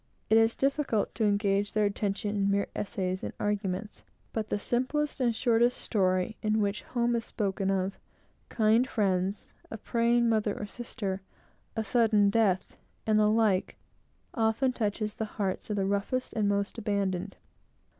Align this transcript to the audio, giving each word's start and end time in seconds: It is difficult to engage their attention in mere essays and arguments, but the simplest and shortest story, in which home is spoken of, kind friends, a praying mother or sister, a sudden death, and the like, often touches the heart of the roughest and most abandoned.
It 0.31 0.37
is 0.39 0.55
difficult 0.55 1.13
to 1.13 1.25
engage 1.25 1.73
their 1.73 1.85
attention 1.85 2.35
in 2.35 2.49
mere 2.49 2.65
essays 2.75 3.21
and 3.21 3.33
arguments, 3.39 4.01
but 4.33 4.49
the 4.49 4.57
simplest 4.57 5.19
and 5.19 5.35
shortest 5.35 5.77
story, 5.77 6.37
in 6.41 6.59
which 6.59 6.81
home 6.81 7.15
is 7.15 7.23
spoken 7.23 7.69
of, 7.69 7.99
kind 8.49 8.89
friends, 8.89 9.45
a 9.69 9.77
praying 9.77 10.27
mother 10.27 10.57
or 10.59 10.65
sister, 10.65 11.21
a 11.75 11.83
sudden 11.83 12.31
death, 12.31 12.75
and 13.05 13.19
the 13.19 13.29
like, 13.29 13.77
often 14.33 14.73
touches 14.73 15.13
the 15.13 15.25
heart 15.37 15.69
of 15.69 15.75
the 15.75 15.85
roughest 15.85 16.33
and 16.33 16.49
most 16.49 16.79
abandoned. 16.79 17.35